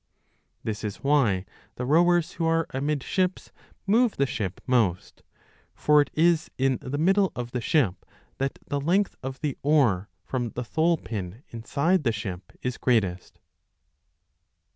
[0.63, 1.45] This is why
[1.75, 3.51] the rowers who are amidships
[3.85, 5.21] move the ship most;
[5.75, 8.03] for it is in the middle of the ship
[8.39, 13.37] that the length of the oar from the thole pin inside the ship is greatest.